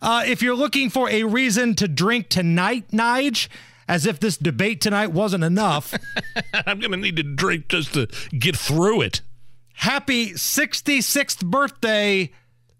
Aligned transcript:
Uh, 0.00 0.24
if 0.26 0.42
you're 0.42 0.56
looking 0.56 0.90
for 0.90 1.08
a 1.10 1.24
reason 1.24 1.74
to 1.76 1.88
drink 1.88 2.28
tonight, 2.28 2.88
Nige, 2.90 3.48
as 3.88 4.06
if 4.06 4.20
this 4.20 4.36
debate 4.36 4.80
tonight 4.80 5.12
wasn't 5.12 5.44
enough. 5.44 5.94
I'm 6.54 6.80
going 6.80 6.92
to 6.92 6.96
need 6.96 7.16
to 7.16 7.22
drink 7.22 7.68
just 7.68 7.94
to 7.94 8.08
get 8.38 8.56
through 8.56 9.02
it. 9.02 9.20
Happy 9.74 10.32
66th 10.32 11.44
birthday 11.44 12.30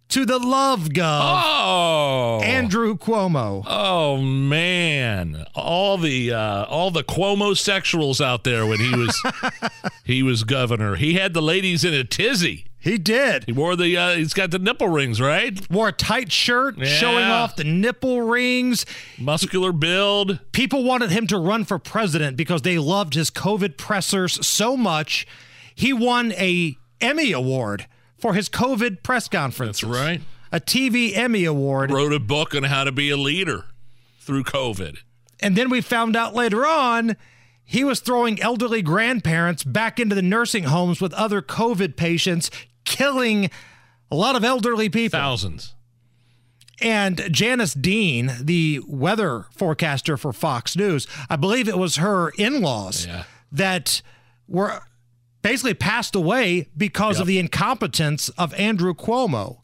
to 0.09 0.25
the 0.25 0.39
love 0.39 0.89
gov. 0.91 1.43
Oh, 1.45 2.41
Andrew 2.43 2.97
Cuomo. 2.97 3.65
Oh 3.67 4.17
man, 4.19 5.47
all 5.55 5.99
the 5.99 6.33
uh, 6.33 6.65
all 6.65 6.91
the 6.91 7.03
Cuomo 7.05 7.53
sexuals 7.53 8.25
out 8.25 8.45
there 8.45 8.67
when 8.67 8.79
he 8.79 8.95
was 8.97 9.21
he 10.05 10.23
was 10.23 10.45
governor. 10.45 10.97
He 10.97 11.15
had 11.15 11.35
the 11.35 11.43
ladies 11.43 11.85
in 11.85 11.93
a 11.95 12.05
tizzy. 12.05 12.67
He 12.79 12.99
did. 12.99 13.45
He 13.47 13.53
wore 13.53 13.75
the 13.75 13.97
uh, 13.97 14.15
he's 14.15 14.33
got 14.33 14.53
the 14.53 14.61
nipple 14.61 14.89
rings, 14.89 15.21
right? 15.21 15.59
Wore 15.71 15.89
a 15.89 15.93
tight 15.93 16.31
shirt 16.31 16.79
Yeah. 16.79 16.85
showing 16.87 17.25
off 17.25 17.57
the 17.57 17.65
nipple 17.65 18.23
rings. 18.23 18.87
Muscular 19.19 19.73
build. 19.73 20.39
People 20.53 20.85
wanted 20.85 21.11
him 21.11 21.27
to 21.27 21.39
run 21.39 21.65
for 21.65 21.81
president 21.81 22.37
because 22.37 22.63
they 22.63 22.79
loved 22.79 23.15
his 23.15 23.29
COVID 23.31 23.77
pressers 23.77 24.47
so 24.47 24.77
much. 24.77 25.27
He 25.75 25.93
won 25.93 26.31
a 26.35 26.77
Emmy 27.01 27.33
award 27.33 27.87
for 28.19 28.35
his 28.35 28.49
COVID 28.49 29.03
press 29.03 29.29
conference. 29.29 29.81
That's 29.81 29.93
right. 29.93 30.21
A 30.53 30.61
TV 30.61 31.17
Emmy 31.17 31.45
award. 31.45 31.91
Wrote 31.91 32.13
a 32.13 32.21
book 32.21 32.55
on 32.55 32.63
how 32.65 32.85
to 32.85 32.93
be 32.93 33.11
a 33.11 33.17
leader 33.17 33.65
through 34.21 34.45
COVID. 34.45 34.99
And 35.41 35.57
then 35.57 35.69
we 35.69 35.81
found 35.81 36.17
out 36.17 36.35
later 36.35 36.65
on 36.67 37.17
he 37.65 37.83
was 37.85 38.01
throwing 38.01 38.41
elderly 38.41 38.81
grandparents 38.81 39.65
back 39.65 39.99
into 39.99 40.15
the 40.15 40.23
nursing 40.23 40.65
homes 40.65 41.01
with 41.01 41.13
other 41.15 41.43
COVID 41.43 41.97
patients, 41.97 42.51
killing 42.85 43.51
a 44.11 44.15
lot 44.17 44.37
of 44.37 44.45
elderly 44.45 44.89
people. 44.89 45.19
Thousands. 45.19 45.75
And 46.81 47.23
Janice 47.31 47.75
Dean, 47.75 48.33
the 48.41 48.81
weather 48.87 49.47
forecaster 49.51 50.17
for 50.17 50.33
Fox 50.33 50.77
News, 50.77 51.07
I 51.31 51.37
believe 51.37 51.69
it 51.69 51.79
was 51.79 51.97
her 51.97 52.31
in 52.39 52.61
laws 52.61 53.07
Yeah. 53.07 53.25
that 53.51 54.03
were 54.47 54.83
basically 55.47 55.75
passed 55.75 56.17
away 56.17 56.69
because 56.77 57.21
of 57.21 57.27
the 57.27 57.39
incompetence 57.39 58.29
of 58.31 58.53
Andrew 58.55 58.95
Cuomo. 58.95 59.59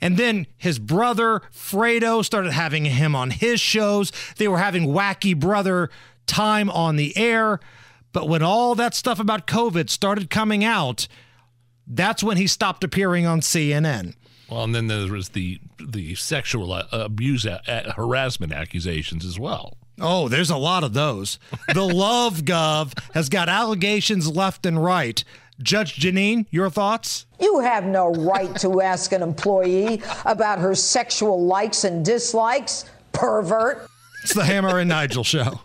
And 0.00 0.16
then 0.16 0.46
his 0.56 0.78
brother, 0.80 1.42
Fredo, 1.52 2.24
started 2.24 2.52
having 2.52 2.84
him 2.84 3.14
on 3.14 3.30
his 3.30 3.60
shows. 3.60 4.10
They 4.36 4.48
were 4.48 4.58
having 4.58 4.88
wacky 4.88 5.38
brother 5.38 5.88
time 6.26 6.68
on 6.68 6.96
the 6.96 7.16
air. 7.16 7.60
But 8.12 8.28
when 8.28 8.42
all 8.42 8.74
that 8.74 8.92
stuff 8.92 9.20
about 9.20 9.46
COVID 9.46 9.88
started 9.88 10.30
coming 10.30 10.64
out, 10.64 11.06
that's 11.86 12.22
when 12.22 12.36
he 12.36 12.48
stopped 12.48 12.82
appearing 12.82 13.24
on 13.24 13.40
CNN. 13.40 14.14
Well, 14.50 14.64
and 14.64 14.74
then 14.74 14.88
there 14.88 15.06
was 15.06 15.30
the 15.30 15.60
the 15.78 16.14
sexual 16.16 16.72
uh, 16.72 16.86
abuse, 16.90 17.46
uh, 17.46 17.92
harassment 17.96 18.52
accusations 18.52 19.24
as 19.24 19.38
well. 19.38 19.76
Oh, 20.00 20.28
there's 20.28 20.50
a 20.50 20.56
lot 20.56 20.84
of 20.84 20.92
those. 20.92 21.38
The 21.72 21.82
Love 21.94 22.42
Gov 22.42 22.98
has 23.14 23.28
got 23.28 23.48
allegations 23.48 24.28
left 24.28 24.66
and 24.66 24.82
right. 24.82 25.22
Judge 25.62 25.96
Jeanine, 25.96 26.46
your 26.50 26.68
thoughts? 26.68 27.26
You 27.40 27.60
have 27.60 27.84
no 27.84 28.10
right 28.10 28.54
to 28.56 28.80
ask 28.80 29.12
an 29.12 29.22
employee 29.22 30.02
about 30.24 30.58
her 30.58 30.74
sexual 30.74 31.44
likes 31.46 31.84
and 31.84 32.04
dislikes, 32.04 32.86
pervert. 33.12 33.86
It's 34.24 34.34
the 34.34 34.44
Hammer 34.44 34.78
and 34.80 34.88
Nigel 34.88 35.22
show. 35.22 35.60